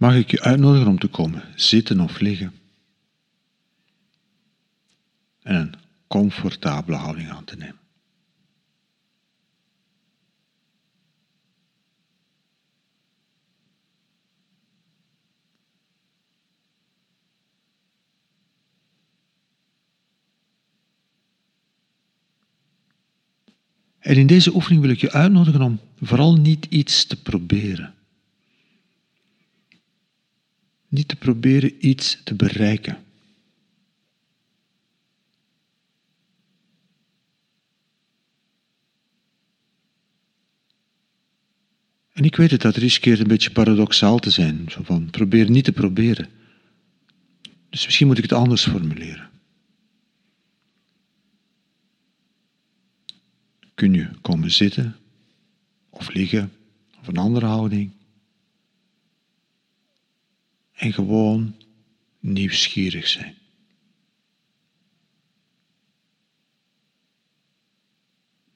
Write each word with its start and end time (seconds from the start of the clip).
mag 0.00 0.14
ik 0.14 0.30
je 0.30 0.40
uitnodigen 0.40 0.88
om 0.88 0.98
te 0.98 1.08
komen 1.08 1.42
zitten 1.54 2.00
of 2.00 2.20
liggen 2.20 2.52
en 5.42 5.54
een 5.56 5.74
comfortabele 6.06 6.96
houding 6.96 7.30
aan 7.30 7.44
te 7.44 7.56
nemen. 7.56 7.78
En 23.98 24.16
in 24.16 24.26
deze 24.26 24.54
oefening 24.54 24.82
wil 24.82 24.90
ik 24.90 25.00
je 25.00 25.12
uitnodigen 25.12 25.62
om 25.62 25.80
vooral 26.00 26.36
niet 26.36 26.64
iets 26.64 27.06
te 27.06 27.22
proberen. 27.22 27.99
Niet 30.90 31.08
te 31.08 31.16
proberen 31.16 31.86
iets 31.86 32.20
te 32.24 32.34
bereiken. 32.34 33.04
En 42.12 42.24
ik 42.24 42.36
weet 42.36 42.50
het, 42.50 42.60
dat 42.60 42.76
riskeert 42.76 43.20
een 43.20 43.26
beetje 43.26 43.50
paradoxaal 43.50 44.18
te 44.18 44.30
zijn. 44.30 44.64
Van, 44.66 45.10
probeer 45.10 45.50
niet 45.50 45.64
te 45.64 45.72
proberen. 45.72 46.28
Dus 47.68 47.84
misschien 47.84 48.06
moet 48.06 48.16
ik 48.16 48.22
het 48.22 48.32
anders 48.32 48.66
formuleren. 48.66 49.30
Kun 53.74 53.94
je 53.94 54.08
komen 54.20 54.50
zitten 54.50 54.96
of 55.90 56.12
liggen 56.12 56.52
of 57.00 57.06
een 57.06 57.16
andere 57.16 57.46
houding. 57.46 57.90
En 60.80 60.92
gewoon 60.92 61.56
nieuwsgierig 62.20 63.08
zijn. 63.08 63.34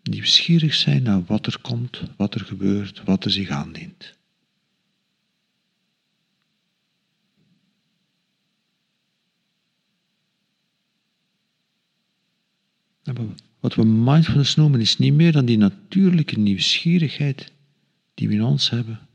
Nieuwsgierig 0.03 0.75
zijn 0.75 1.03
naar 1.03 1.25
wat 1.25 1.47
er 1.47 1.61
komt, 1.61 2.03
wat 2.17 2.35
er 2.35 2.41
gebeurt, 2.41 3.03
wat 3.03 3.25
er 3.25 3.31
zich 3.31 3.49
aandient. 3.49 4.15
Wat 13.61 13.75
we 13.75 13.85
mindfulness 13.85 14.55
noemen 14.55 14.81
is 14.81 14.99
niet 14.99 15.15
meer 15.15 15.33
dan 15.33 15.45
die 15.45 15.59
natuurlijke 15.59 16.39
nieuwsgierigheid 16.39 17.53
die 18.15 18.29
we 18.29 18.35
in 18.35 18.43
ons 18.43 18.71
hebben 18.71 19.09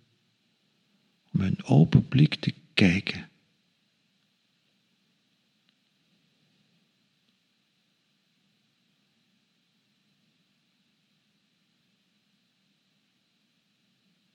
om 1.33 1.41
een 1.41 1.63
open 1.63 2.07
blik 2.07 2.35
te 2.35 2.53
kijken. 2.79 3.29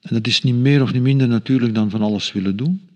En 0.01 0.13
dat 0.13 0.27
is 0.27 0.41
niet 0.41 0.55
meer 0.55 0.81
of 0.81 0.93
niet 0.93 1.01
minder 1.01 1.27
natuurlijk 1.27 1.73
dan 1.73 1.89
van 1.89 2.01
alles 2.01 2.31
willen 2.31 2.55
doen. 2.57 2.89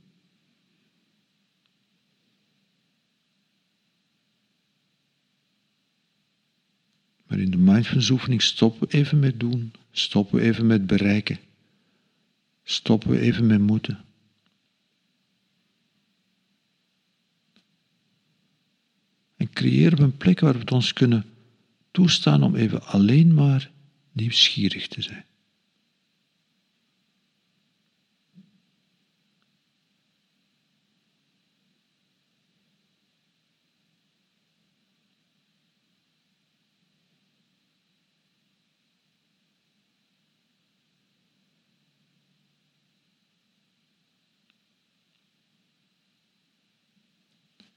Maar 7.27 7.39
in 7.39 7.51
de 7.51 7.57
mindfulness 7.57 8.09
oefening 8.09 8.41
stoppen 8.41 8.87
we 8.87 8.93
even 8.93 9.19
met 9.19 9.39
doen, 9.39 9.71
stoppen 9.91 10.39
we 10.39 10.45
even 10.45 10.67
met 10.67 10.87
bereiken, 10.87 11.39
stoppen 12.63 13.09
we 13.09 13.19
even 13.19 13.47
met 13.47 13.59
moeten. 13.59 14.07
Creëren 19.59 19.97
we 19.97 20.03
een 20.03 20.17
plek 20.17 20.39
waar 20.39 20.53
we 20.53 20.59
het 20.59 20.71
ons 20.71 20.93
kunnen 20.93 21.25
toestaan 21.91 22.43
om 22.43 22.55
even 22.55 22.85
alleen 22.85 23.33
maar 23.33 23.71
nieuwsgierig 24.11 24.87
te 24.87 25.01
zijn. 25.01 25.25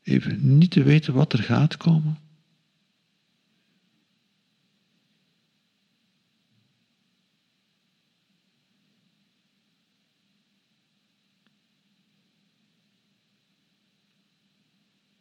Even 0.03 0.59
niet 0.59 0.71
te 0.71 0.83
weten 0.83 1.15
wat 1.15 1.33
er 1.33 1.43
gaat 1.43 1.77
komen? 1.77 2.19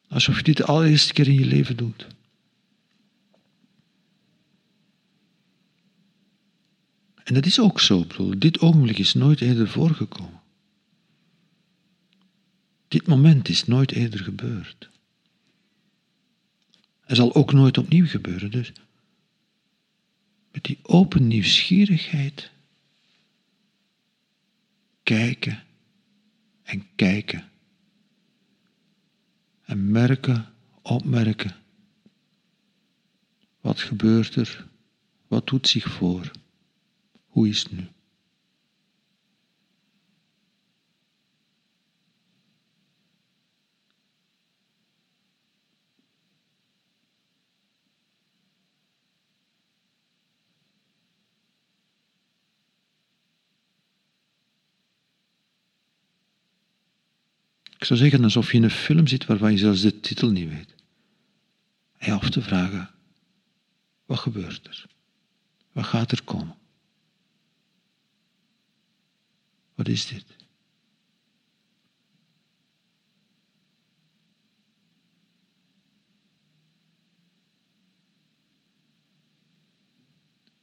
Alsof 0.07 0.37
je 0.37 0.43
dit 0.43 0.57
de 0.57 0.65
allereerste 0.65 1.13
keer 1.13 1.27
in 1.27 1.33
je 1.33 1.45
leven 1.45 1.77
doet. 1.77 2.07
En 7.23 7.33
dat 7.33 7.45
is 7.45 7.59
ook 7.59 7.79
zo, 7.79 8.05
bedoel. 8.05 8.39
Dit 8.39 8.59
ogenblik 8.59 8.97
is 8.97 9.13
nooit 9.13 9.41
eerder 9.41 9.67
voorgekomen. 9.67 10.40
Dit 12.91 13.07
moment 13.07 13.49
is 13.49 13.65
nooit 13.65 13.91
eerder 13.91 14.19
gebeurd. 14.19 14.89
En 17.01 17.15
zal 17.15 17.35
ook 17.35 17.53
nooit 17.53 17.77
opnieuw 17.77 18.07
gebeuren. 18.07 18.51
Dus 18.51 18.71
met 20.51 20.63
die 20.63 20.79
open 20.81 21.27
nieuwsgierigheid 21.27 22.51
kijken 25.03 25.63
en 26.63 26.87
kijken. 26.95 27.49
En 29.61 29.91
merken, 29.91 30.53
opmerken. 30.81 31.55
Wat 33.61 33.79
gebeurt 33.79 34.35
er? 34.35 34.67
Wat 35.27 35.47
doet 35.47 35.67
zich 35.67 35.91
voor? 35.91 36.31
Hoe 37.27 37.49
is 37.49 37.63
het 37.63 37.71
nu? 37.71 37.87
Ik 57.81 57.87
zou 57.87 57.99
zeggen 57.99 58.23
alsof 58.23 58.51
je 58.51 58.57
in 58.57 58.63
een 58.63 58.69
film 58.69 59.07
zit 59.07 59.25
waarvan 59.25 59.51
je 59.51 59.57
zelfs 59.57 59.81
de 59.81 59.99
titel 59.99 60.31
niet 60.31 60.49
weet. 60.49 60.75
En 61.97 62.11
je 62.11 62.19
af 62.19 62.29
te 62.29 62.41
vragen, 62.41 62.89
wat 64.05 64.19
gebeurt 64.19 64.67
er? 64.67 64.85
Wat 65.71 65.85
gaat 65.85 66.11
er 66.11 66.23
komen? 66.23 66.55
Wat 69.75 69.87
is 69.87 70.07
dit? 70.07 70.25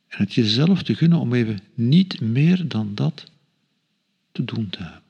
En 0.08 0.18
het 0.18 0.34
jezelf 0.34 0.82
te 0.82 0.94
gunnen 0.94 1.18
om 1.18 1.34
even 1.34 1.60
niet 1.74 2.20
meer 2.20 2.68
dan 2.68 2.94
dat 2.94 3.30
te 4.32 4.44
doen 4.44 4.70
te 4.70 4.82
hebben. 4.82 5.07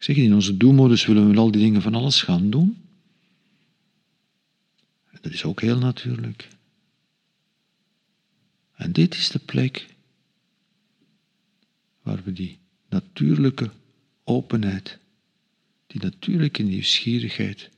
Ik 0.00 0.06
zeg, 0.06 0.16
in 0.16 0.34
onze 0.34 0.56
doelmodus 0.56 1.06
willen 1.06 1.30
we 1.30 1.36
al 1.36 1.50
die 1.50 1.60
dingen 1.60 1.82
van 1.82 1.94
alles 1.94 2.22
gaan 2.22 2.50
doen. 2.50 2.84
Dat 5.20 5.32
is 5.32 5.44
ook 5.44 5.60
heel 5.60 5.78
natuurlijk. 5.78 6.48
En 8.74 8.92
dit 8.92 9.14
is 9.14 9.28
de 9.28 9.38
plek 9.38 9.94
waar 12.02 12.22
we 12.22 12.32
die 12.32 12.58
natuurlijke 12.88 13.70
openheid, 14.24 14.98
die 15.86 16.00
natuurlijke 16.00 16.62
nieuwsgierigheid 16.62 17.70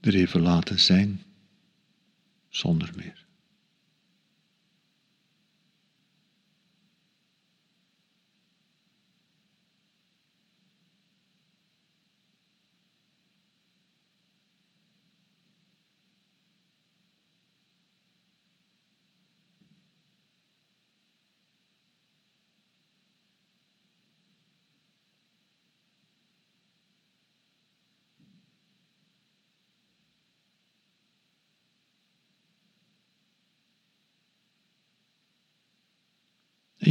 er 0.00 0.14
even 0.14 0.40
laten 0.40 0.80
zijn, 0.80 1.22
zonder 2.48 2.92
meer. 2.96 3.21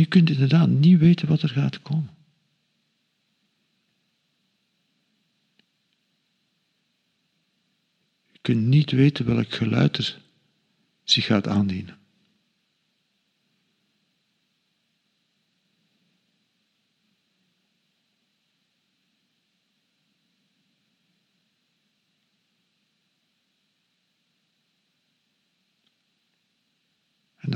Je 0.02 0.08
kunt 0.08 0.30
inderdaad 0.30 0.70
niet 0.70 1.00
weten 1.00 1.28
wat 1.28 1.42
er 1.42 1.50
gaat 1.50 1.82
komen. 1.82 2.10
Je 8.32 8.40
kunt 8.42 8.66
niet 8.66 8.92
weten 8.92 9.26
welk 9.26 9.52
geluid 9.52 9.98
er 9.98 10.22
zich 11.04 11.26
gaat 11.26 11.48
aandienen. 11.48 12.01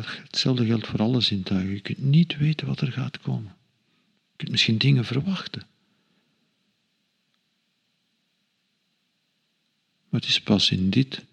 Hetzelfde 0.05 0.65
geldt 0.65 0.87
voor 0.87 0.99
alle 0.99 1.21
zintuigen. 1.21 1.73
Je 1.73 1.79
kunt 1.79 2.01
niet 2.03 2.37
weten 2.37 2.67
wat 2.67 2.81
er 2.81 2.91
gaat 2.91 3.19
komen. 3.19 3.55
Je 4.29 4.35
kunt 4.35 4.51
misschien 4.51 4.77
dingen 4.77 5.05
verwachten. 5.05 5.67
Maar 10.09 10.19
het 10.19 10.29
is 10.29 10.41
pas 10.41 10.71
in 10.71 10.89
dit 10.89 11.25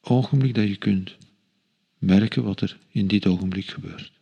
ogenblik 0.00 0.54
dat 0.54 0.68
je 0.68 0.76
kunt 0.76 1.16
merken 1.98 2.42
wat 2.42 2.60
er 2.60 2.78
in 2.88 3.06
dit 3.06 3.26
ogenblik 3.26 3.66
gebeurt. 3.66 4.12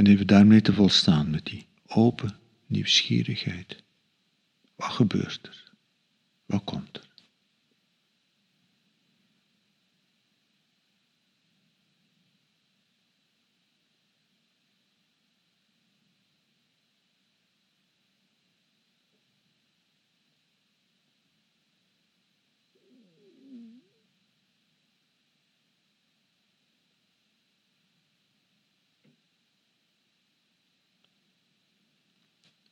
En 0.00 0.06
even 0.06 0.26
daarmee 0.26 0.60
te 0.60 0.72
volstaan 0.72 1.30
met 1.30 1.44
die 1.44 1.66
open 1.86 2.36
nieuwsgierigheid. 2.66 3.82
Wat 4.76 4.90
gebeurt 4.90 5.46
er? 5.46 5.69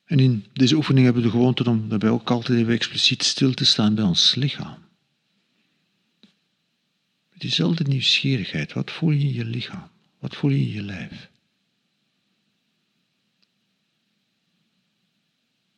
En 0.08 0.19
in 0.19 0.44
deze 0.52 0.76
oefening 0.76 1.05
hebben 1.05 1.22
we 1.22 1.28
de 1.28 1.34
gewoonte 1.34 1.70
om 1.70 1.88
daarbij 1.88 2.10
ook 2.10 2.31
altijd 2.31 2.58
even 2.58 2.72
expliciet 2.72 3.22
stil 3.22 3.55
te 3.55 3.64
staan 3.64 3.94
bij 3.94 4.05
ons 4.05 4.34
lichaam. 4.34 4.78
Met 7.31 7.40
diezelfde 7.40 7.84
nieuwsgierigheid, 7.84 8.72
wat 8.72 8.90
voel 8.90 9.10
je 9.10 9.25
in 9.25 9.32
je 9.32 9.44
lichaam? 9.44 9.90
Wat 10.19 10.37
voel 10.37 10.50
je 10.50 10.58
in 10.58 10.72
je 10.72 10.82
lijf? 10.82 11.31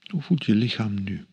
Hoe 0.00 0.23
voelt 0.23 0.44
je 0.44 0.55
lichaam 0.55 1.03
nu? 1.03 1.27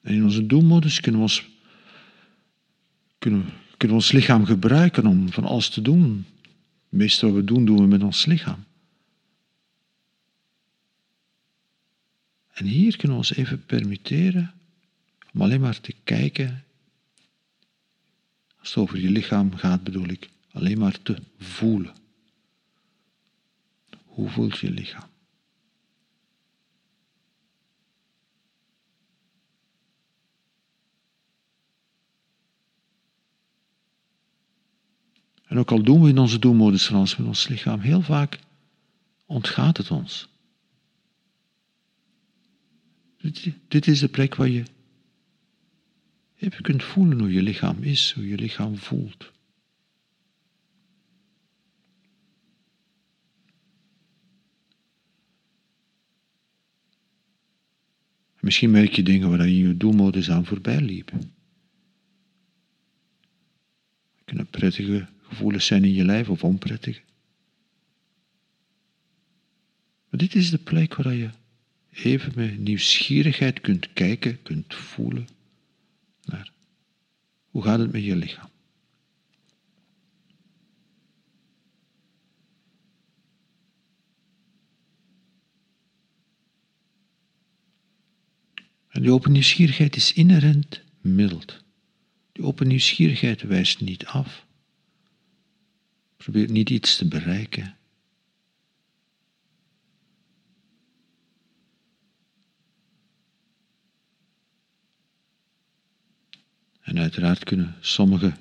En 0.00 0.14
in 0.14 0.24
onze 0.24 0.46
doelmodus 0.46 1.00
kunnen 1.00 1.20
we 1.20 1.26
ons 1.26 1.48
kunnen 3.18 3.62
kunnen 3.76 3.96
ons 3.96 4.12
lichaam 4.12 4.44
gebruiken 4.44 5.06
om 5.06 5.32
van 5.32 5.44
alles 5.44 5.68
te 5.68 5.82
doen. 5.82 6.26
Het 6.42 7.00
meeste 7.00 7.26
wat 7.26 7.34
we 7.34 7.44
doen, 7.44 7.64
doen 7.64 7.76
we 7.76 7.86
met 7.86 8.02
ons 8.02 8.24
lichaam. 8.24 8.64
En 12.52 12.66
hier 12.66 12.96
kunnen 12.96 13.10
we 13.16 13.22
ons 13.28 13.34
even 13.34 13.64
permitteren 13.64 14.54
om 15.32 15.42
alleen 15.42 15.60
maar 15.60 15.80
te 15.80 15.94
kijken. 16.04 16.64
Als 18.58 18.68
het 18.68 18.76
over 18.76 19.00
je 19.00 19.10
lichaam 19.10 19.54
gaat, 19.54 19.82
bedoel 19.82 20.08
ik 20.08 20.28
alleen 20.52 20.78
maar 20.78 21.02
te 21.02 21.16
voelen. 21.38 21.94
Hoe 24.04 24.28
voelt 24.28 24.58
je 24.58 24.70
lichaam? 24.70 25.12
En 35.54 35.60
ook 35.60 35.70
al 35.70 35.82
doen 35.82 36.02
we 36.02 36.08
in 36.08 36.18
onze 36.18 36.38
doelmodus 36.38 36.86
van 36.86 36.96
ons 36.96 37.16
met 37.16 37.26
ons 37.26 37.48
lichaam, 37.48 37.80
heel 37.80 38.02
vaak 38.02 38.38
ontgaat 39.26 39.76
het 39.76 39.90
ons. 39.90 40.28
Dit 43.68 43.86
is 43.86 43.98
de 43.98 44.08
plek 44.08 44.34
waar 44.34 44.48
je 44.48 44.62
even 46.36 46.62
kunt 46.62 46.82
voelen 46.82 47.18
hoe 47.18 47.32
je 47.32 47.42
lichaam 47.42 47.82
is, 47.82 48.12
hoe 48.12 48.28
je 48.28 48.36
lichaam 48.36 48.76
voelt. 48.76 49.32
Misschien 58.40 58.70
merk 58.70 58.92
je 58.92 59.02
dingen 59.02 59.30
waar 59.30 59.48
je 59.48 59.58
je 59.58 59.76
doelmodus 59.76 60.30
aan 60.30 60.46
voorbij 60.46 60.80
liep. 60.80 61.12
Kunnen 64.24 64.46
prettige 64.46 65.12
gevoelens 65.28 65.66
zijn 65.66 65.84
in 65.84 65.92
je 65.92 66.04
lijf 66.04 66.28
of 66.28 66.44
onprettig. 66.44 67.02
Maar 70.08 70.20
dit 70.20 70.34
is 70.34 70.50
de 70.50 70.58
plek 70.58 70.94
waar 70.94 71.14
je 71.14 71.30
even 71.90 72.32
met 72.34 72.58
nieuwsgierigheid 72.58 73.60
kunt 73.60 73.92
kijken, 73.92 74.42
kunt 74.42 74.74
voelen 74.74 75.28
naar 76.24 76.52
hoe 77.50 77.62
gaat 77.62 77.78
het 77.78 77.92
met 77.92 78.04
je 78.04 78.16
lichaam. 78.16 78.52
En 88.88 89.02
die 89.02 89.12
open 89.12 89.32
nieuwsgierigheid 89.32 89.96
is 89.96 90.12
inherent 90.12 90.82
mild. 91.00 91.64
Die 92.32 92.44
open 92.44 92.66
nieuwsgierigheid 92.66 93.42
wijst 93.42 93.80
niet 93.80 94.06
af. 94.06 94.46
Probeer 96.24 96.50
niet 96.50 96.70
iets 96.70 96.96
te 96.96 97.08
bereiken. 97.08 97.76
En 106.80 106.98
uiteraard 106.98 107.44
kunnen 107.44 107.74
sommige 107.80 108.32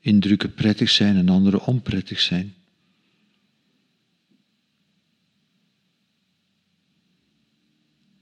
indrukken 0.00 0.54
prettig 0.54 0.90
zijn 0.90 1.16
en 1.16 1.28
andere 1.28 1.60
onprettig 1.60 2.20
zijn. 2.20 2.54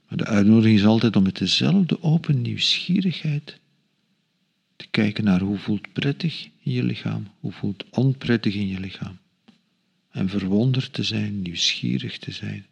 Maar 0.08 0.18
de 0.18 0.26
uitnodiging 0.26 0.78
is 0.78 0.84
altijd 0.84 1.16
om 1.16 1.22
met 1.22 1.38
dezelfde 1.38 2.02
open 2.02 2.42
nieuwsgierigheid 2.42 3.60
kijken 4.90 5.24
naar 5.24 5.40
hoe 5.40 5.58
voelt 5.58 5.92
prettig 5.92 6.50
in 6.62 6.72
je 6.72 6.82
lichaam, 6.82 7.28
hoe 7.40 7.52
voelt 7.52 7.84
onprettig 7.90 8.54
in 8.54 8.66
je 8.66 8.80
lichaam. 8.80 9.18
En 10.10 10.28
verwonderd 10.28 10.92
te 10.92 11.02
zijn, 11.02 11.42
nieuwsgierig 11.42 12.18
te 12.18 12.32
zijn. 12.32 12.66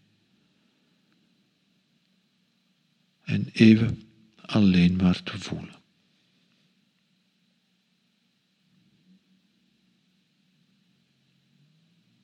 En 3.24 3.48
even 3.52 4.02
alleen 4.36 4.96
maar 4.96 5.22
te 5.22 5.38
voelen. 5.38 5.76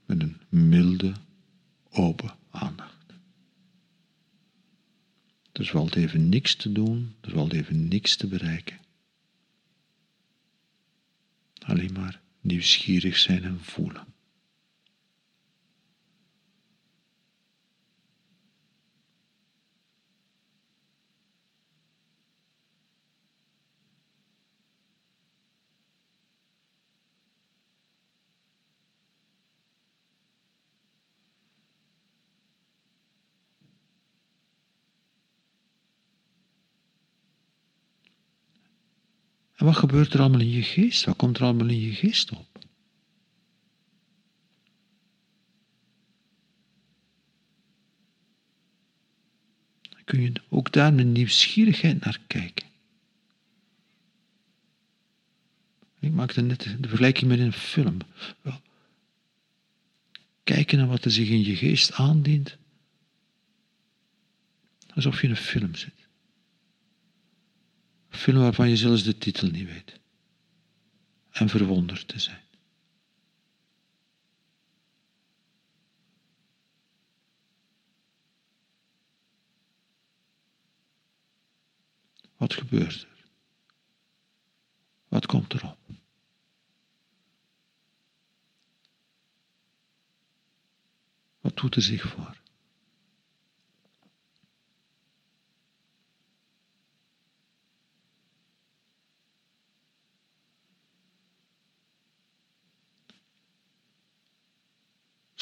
Met 0.07 0.23
een 0.23 0.37
milde, 0.49 1.13
open 1.91 2.35
aandacht. 2.51 3.05
Er 5.53 5.67
valt 5.67 5.95
even 5.95 6.29
niks 6.29 6.55
te 6.55 6.73
doen, 6.73 7.15
er 7.21 7.31
valt 7.31 7.53
even 7.53 7.89
niks 7.89 8.17
te 8.17 8.27
bereiken. 8.27 8.84
Alleen 11.67 11.93
maar 11.93 12.21
nieuwsgierig 12.41 13.17
zijn 13.17 13.45
en 13.45 13.59
voelen. 13.63 14.14
En 39.55 39.65
wat 39.65 39.77
gebeurt 39.77 40.15
er 40.15 40.21
allemaal 40.21 40.41
in 40.41 40.51
je 40.51 40.63
geest? 40.63 41.05
Wat 41.05 41.17
komt 41.17 41.37
er 41.37 41.43
allemaal 41.43 41.69
in 41.69 41.81
je 41.81 41.93
geest 41.93 42.31
op? 42.31 42.59
Dan 49.83 50.05
kun 50.05 50.21
je 50.21 50.33
ook 50.49 50.73
daar 50.73 50.93
met 50.93 51.07
nieuwsgierigheid 51.07 52.05
naar 52.05 52.21
kijken. 52.27 52.67
Ik 55.99 56.13
maakte 56.13 56.41
net 56.41 56.63
de 56.63 56.89
vergelijking 56.89 57.31
met 57.31 57.39
een 57.39 57.53
film. 57.53 57.99
Kijken 60.45 60.79
naar 60.79 60.87
wat 60.87 61.05
er 61.05 61.11
zich 61.11 61.29
in 61.29 61.45
je 61.45 61.57
geest 61.57 61.93
aandient, 61.93 62.57
alsof 64.95 65.21
je 65.21 65.27
in 65.27 65.31
een 65.31 65.37
film 65.37 65.75
zit. 65.75 66.04
Film 68.25 68.39
waarvan 68.39 68.69
je 68.69 68.77
zelfs 68.77 69.03
de 69.03 69.19
titel 69.19 69.49
niet 69.49 69.67
weet. 69.67 70.01
En 71.31 71.49
verwonderd 71.49 72.09
te 72.09 72.19
zijn. 72.19 72.43
Wat 82.37 82.55
gebeurt 82.55 83.03
er? 83.03 83.25
Wat 85.09 85.27
komt 85.27 85.55
erop? 85.55 85.79
Wat 91.41 91.57
doet 91.57 91.75
er 91.75 91.83
zich 91.83 92.03
voor? 92.03 92.43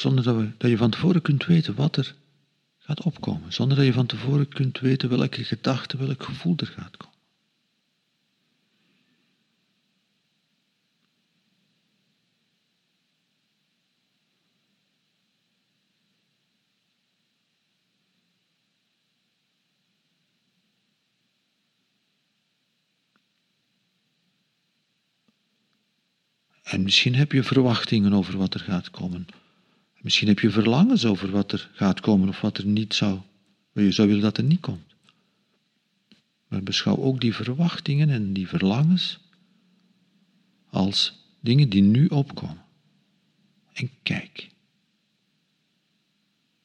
Zonder 0.03 0.23
dat, 0.23 0.35
we, 0.35 0.51
dat 0.57 0.69
je 0.69 0.77
van 0.77 0.89
tevoren 0.89 1.21
kunt 1.21 1.45
weten 1.45 1.75
wat 1.75 1.95
er 1.97 2.15
gaat 2.77 3.03
opkomen. 3.03 3.53
Zonder 3.53 3.77
dat 3.77 3.85
je 3.85 3.93
van 3.93 4.05
tevoren 4.05 4.47
kunt 4.47 4.79
weten 4.79 5.09
welke 5.09 5.43
gedachte, 5.43 5.97
welk 5.97 6.23
gevoel 6.23 6.55
er 6.57 6.67
gaat 6.67 6.97
komen. 6.97 7.13
En 26.63 26.83
misschien 26.83 27.15
heb 27.15 27.31
je 27.31 27.43
verwachtingen 27.43 28.13
over 28.13 28.37
wat 28.37 28.53
er 28.53 28.59
gaat 28.59 28.89
komen. 28.91 29.27
Misschien 30.03 30.27
heb 30.27 30.39
je 30.39 30.49
verlangens 30.49 31.05
over 31.05 31.31
wat 31.31 31.51
er 31.51 31.69
gaat 31.73 31.99
komen 31.99 32.29
of 32.29 32.41
wat 32.41 32.57
er 32.57 32.65
niet 32.65 32.93
zou. 32.93 33.19
Je 33.73 33.91
zou 33.91 34.07
willen 34.07 34.23
dat 34.23 34.37
er 34.37 34.43
niet 34.43 34.59
komt. 34.59 34.95
Maar 36.47 36.63
beschouw 36.63 36.97
ook 36.97 37.21
die 37.21 37.35
verwachtingen 37.35 38.09
en 38.09 38.33
die 38.33 38.47
verlangens 38.47 39.19
als 40.69 41.13
dingen 41.39 41.69
die 41.69 41.81
nu 41.81 42.07
opkomen. 42.07 42.65
En 43.73 43.89
kijk. 44.01 44.49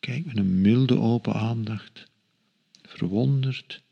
Kijk 0.01 0.25
met 0.25 0.37
een 0.37 0.61
milde 0.61 0.99
open 0.99 1.35
aandacht, 1.35 2.07
verwonderd, 2.83 3.83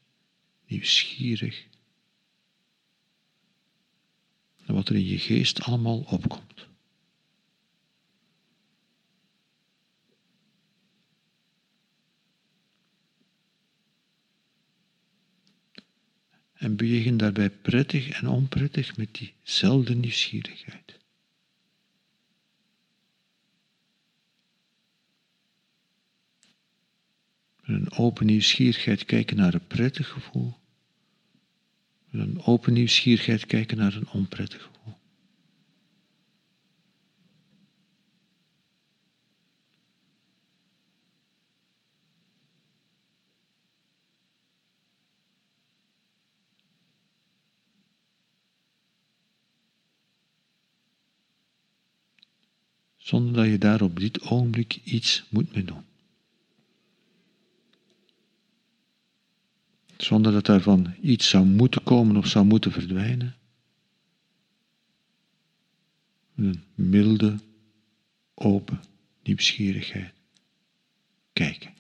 nieuwsgierig 0.67 1.67
en 4.65 4.75
wat 4.75 4.89
er 4.89 4.95
in 4.95 5.07
je 5.07 5.19
geest 5.19 5.63
allemaal 5.63 5.99
opkomt. 5.99 6.67
En 16.57 16.77
bewegen 16.77 17.17
daarbij 17.17 17.51
prettig 17.51 18.09
en 18.09 18.29
onprettig 18.29 18.97
met 18.97 19.15
diezelfde 19.15 19.95
nieuwsgierigheid. 19.95 20.99
Met 27.61 27.77
een 27.77 27.93
open 27.93 28.27
nieuwsgierigheid 28.27 29.05
kijken 29.05 29.37
naar 29.37 29.55
een 29.55 29.67
prettig 29.67 30.09
gevoel 30.09 30.59
met 32.17 32.27
een 32.27 32.43
open 32.43 32.73
nieuwsgierigheid 32.73 33.47
kijken 33.47 33.77
naar 33.77 33.95
een 33.95 34.09
onprettig 34.09 34.63
gevoel. 34.63 34.95
Zonder 53.07 53.33
dat 53.33 53.47
je 53.47 53.59
daar 53.59 53.83
op 53.83 53.99
dit 54.01 54.23
ogenblik 54.23 54.81
iets 54.85 55.25
moet 55.31 55.55
mee 55.55 55.65
doen. 55.65 55.85
zonder 59.97 60.33
dat 60.33 60.47
daarvan 60.47 60.95
iets 61.01 61.29
zou 61.29 61.45
moeten 61.45 61.83
komen 61.83 62.17
of 62.17 62.27
zou 62.27 62.45
moeten 62.45 62.73
verdwijnen. 62.73 63.37
Een 66.35 66.63
milde, 66.75 67.39
open 68.35 68.81
nieuwsgierigheid. 69.23 70.13
Kijken. 71.33 71.76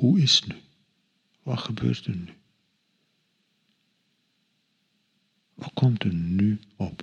Hoe 0.00 0.20
is 0.20 0.34
het 0.34 0.46
nu? 0.48 0.60
Wat 1.42 1.58
gebeurt 1.58 2.06
er 2.06 2.16
nu? 2.16 2.28
Wat 5.54 5.70
komt 5.74 6.04
er 6.04 6.14
nu 6.14 6.60
op? 6.76 7.02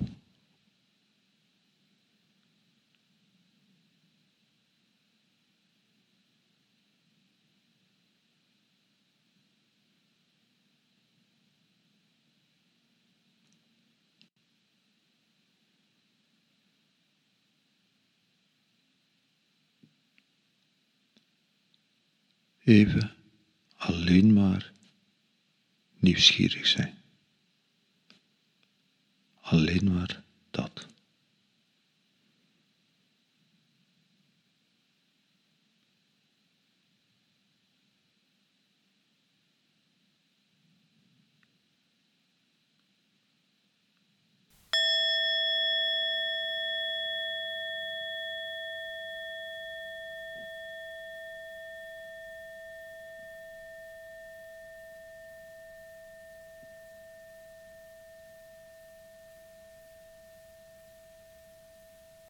Even 22.67 23.11
alleen 23.75 24.33
maar 24.33 24.71
nieuwsgierig 25.99 26.67
zijn. 26.67 26.97
Alleen 29.41 29.93
maar 29.93 30.23
dat. 30.51 30.87